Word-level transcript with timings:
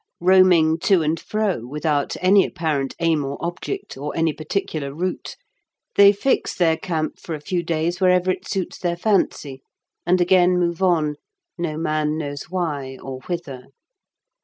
Roaming 0.19 0.79
to 0.79 1.03
and 1.03 1.19
fro 1.19 1.63
without 1.67 2.17
any 2.21 2.43
apparent 2.43 2.95
aim 2.99 3.23
or 3.23 3.37
object, 3.39 3.95
or 3.95 4.17
any 4.17 4.33
particular 4.33 4.91
route, 4.95 5.35
they 5.95 6.11
fix 6.11 6.55
their 6.55 6.75
camp 6.75 7.19
for 7.19 7.35
a 7.35 7.39
few 7.39 7.61
days 7.61 8.01
wherever 8.01 8.31
it 8.31 8.47
suits 8.47 8.79
their 8.79 8.97
fancy, 8.97 9.61
and 10.03 10.19
again 10.19 10.57
move 10.59 10.81
on, 10.81 11.17
no 11.55 11.77
man 11.77 12.17
knows 12.17 12.45
why 12.49 12.97
or 12.99 13.19
whither. 13.29 13.67